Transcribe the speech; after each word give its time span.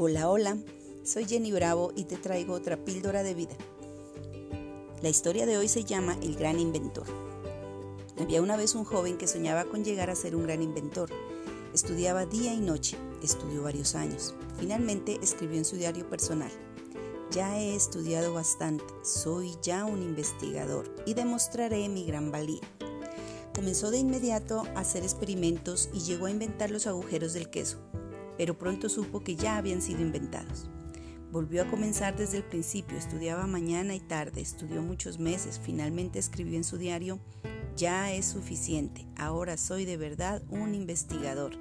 Hola, 0.00 0.30
hola, 0.30 0.56
soy 1.02 1.24
Jenny 1.24 1.50
Bravo 1.50 1.92
y 1.96 2.04
te 2.04 2.16
traigo 2.16 2.54
otra 2.54 2.76
píldora 2.76 3.24
de 3.24 3.34
vida. 3.34 3.56
La 5.02 5.08
historia 5.08 5.44
de 5.44 5.58
hoy 5.58 5.66
se 5.66 5.82
llama 5.82 6.16
El 6.22 6.36
gran 6.36 6.60
inventor. 6.60 7.04
Había 8.16 8.40
una 8.40 8.56
vez 8.56 8.76
un 8.76 8.84
joven 8.84 9.18
que 9.18 9.26
soñaba 9.26 9.64
con 9.64 9.82
llegar 9.82 10.08
a 10.08 10.14
ser 10.14 10.36
un 10.36 10.44
gran 10.44 10.62
inventor. 10.62 11.10
Estudiaba 11.74 12.26
día 12.26 12.54
y 12.54 12.60
noche, 12.60 12.96
estudió 13.24 13.64
varios 13.64 13.96
años. 13.96 14.36
Finalmente 14.60 15.18
escribió 15.20 15.58
en 15.58 15.64
su 15.64 15.74
diario 15.74 16.08
personal. 16.08 16.52
Ya 17.32 17.58
he 17.58 17.74
estudiado 17.74 18.32
bastante, 18.32 18.84
soy 19.02 19.56
ya 19.62 19.84
un 19.84 20.00
investigador 20.00 20.94
y 21.06 21.14
demostraré 21.14 21.88
mi 21.88 22.04
gran 22.04 22.30
valía. 22.30 22.62
Comenzó 23.52 23.90
de 23.90 23.98
inmediato 23.98 24.62
a 24.76 24.80
hacer 24.80 25.02
experimentos 25.02 25.90
y 25.92 26.02
llegó 26.02 26.26
a 26.26 26.30
inventar 26.30 26.70
los 26.70 26.86
agujeros 26.86 27.32
del 27.32 27.50
queso 27.50 27.78
pero 28.38 28.56
pronto 28.56 28.88
supo 28.88 29.20
que 29.20 29.36
ya 29.36 29.58
habían 29.58 29.82
sido 29.82 30.00
inventados. 30.00 30.70
Volvió 31.30 31.62
a 31.62 31.68
comenzar 31.68 32.16
desde 32.16 32.38
el 32.38 32.44
principio, 32.44 32.96
estudiaba 32.96 33.46
mañana 33.46 33.94
y 33.94 34.00
tarde, 34.00 34.40
estudió 34.40 34.80
muchos 34.80 35.18
meses, 35.18 35.60
finalmente 35.62 36.18
escribió 36.18 36.56
en 36.56 36.64
su 36.64 36.78
diario, 36.78 37.18
ya 37.76 38.10
es 38.10 38.24
suficiente, 38.24 39.06
ahora 39.16 39.58
soy 39.58 39.84
de 39.84 39.98
verdad 39.98 40.42
un 40.48 40.74
investigador, 40.74 41.52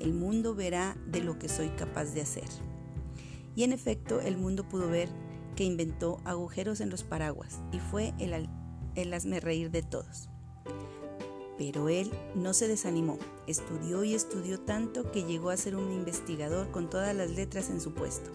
el 0.00 0.14
mundo 0.14 0.54
verá 0.54 0.96
de 1.06 1.20
lo 1.20 1.38
que 1.38 1.50
soy 1.50 1.68
capaz 1.70 2.06
de 2.14 2.22
hacer. 2.22 2.48
Y 3.54 3.64
en 3.64 3.72
efecto, 3.72 4.22
el 4.22 4.38
mundo 4.38 4.66
pudo 4.66 4.88
ver 4.88 5.10
que 5.56 5.64
inventó 5.64 6.20
agujeros 6.24 6.80
en 6.80 6.88
los 6.88 7.02
paraguas 7.04 7.60
y 7.70 7.80
fue 7.80 8.14
el, 8.18 8.48
el 8.94 9.42
reír 9.42 9.70
de 9.70 9.82
todos. 9.82 10.30
Pero 11.62 11.88
él 11.88 12.10
no 12.34 12.54
se 12.54 12.66
desanimó, 12.66 13.18
estudió 13.46 14.02
y 14.02 14.14
estudió 14.14 14.58
tanto 14.58 15.12
que 15.12 15.22
llegó 15.22 15.50
a 15.50 15.56
ser 15.56 15.76
un 15.76 15.92
investigador 15.92 16.72
con 16.72 16.90
todas 16.90 17.14
las 17.14 17.30
letras 17.30 17.70
en 17.70 17.80
su 17.80 17.94
puesto. 17.94 18.32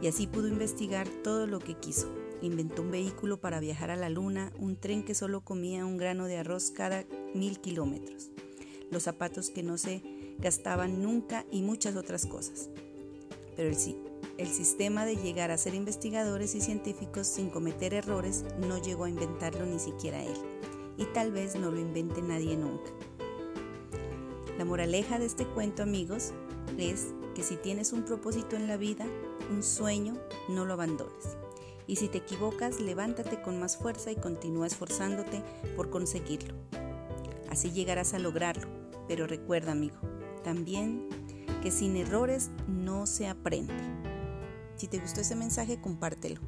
Y 0.00 0.06
así 0.06 0.28
pudo 0.28 0.46
investigar 0.46 1.08
todo 1.24 1.48
lo 1.48 1.58
que 1.58 1.74
quiso. 1.74 2.08
Inventó 2.42 2.82
un 2.82 2.92
vehículo 2.92 3.40
para 3.40 3.58
viajar 3.58 3.90
a 3.90 3.96
la 3.96 4.08
luna, 4.08 4.52
un 4.56 4.76
tren 4.76 5.02
que 5.02 5.16
solo 5.16 5.40
comía 5.40 5.84
un 5.84 5.96
grano 5.96 6.26
de 6.26 6.38
arroz 6.38 6.70
cada 6.70 7.04
mil 7.34 7.58
kilómetros, 7.58 8.30
los 8.92 9.02
zapatos 9.02 9.50
que 9.50 9.64
no 9.64 9.76
se 9.76 10.00
gastaban 10.38 11.02
nunca 11.02 11.44
y 11.50 11.62
muchas 11.62 11.96
otras 11.96 12.24
cosas. 12.24 12.68
Pero 13.56 13.68
el, 13.68 13.76
el 14.38 14.46
sistema 14.46 15.04
de 15.04 15.16
llegar 15.16 15.50
a 15.50 15.58
ser 15.58 15.74
investigadores 15.74 16.54
y 16.54 16.60
científicos 16.60 17.26
sin 17.26 17.50
cometer 17.50 17.94
errores 17.94 18.44
no 18.60 18.80
llegó 18.80 19.06
a 19.06 19.10
inventarlo 19.10 19.66
ni 19.66 19.80
siquiera 19.80 20.22
él 20.22 20.36
y 20.96 21.04
tal 21.06 21.32
vez 21.32 21.56
no 21.56 21.70
lo 21.70 21.78
invente 21.78 22.22
nadie 22.22 22.56
nunca. 22.56 22.90
La 24.58 24.64
moraleja 24.64 25.18
de 25.18 25.26
este 25.26 25.46
cuento 25.46 25.82
amigos 25.82 26.32
es 26.76 27.14
que 27.34 27.42
si 27.42 27.56
tienes 27.56 27.92
un 27.92 28.04
propósito 28.04 28.56
en 28.56 28.68
la 28.68 28.76
vida, 28.76 29.06
un 29.50 29.62
sueño, 29.62 30.14
no 30.48 30.64
lo 30.64 30.74
abandones. 30.74 31.36
Y 31.86 31.96
si 31.96 32.08
te 32.08 32.18
equivocas, 32.18 32.80
levántate 32.80 33.40
con 33.42 33.58
más 33.58 33.76
fuerza 33.76 34.10
y 34.12 34.16
continúa 34.16 34.66
esforzándote 34.66 35.42
por 35.76 35.90
conseguirlo. 35.90 36.54
Así 37.50 37.72
llegarás 37.72 38.14
a 38.14 38.18
lograrlo. 38.18 38.68
Pero 39.08 39.26
recuerda, 39.26 39.72
amigo, 39.72 39.96
también 40.44 41.08
que 41.62 41.70
sin 41.70 41.96
errores 41.96 42.50
no 42.68 43.06
se 43.06 43.26
aprende. 43.26 43.74
Si 44.76 44.86
te 44.86 44.98
gustó 44.98 45.20
ese 45.20 45.34
mensaje, 45.34 45.80
compártelo. 45.80 46.40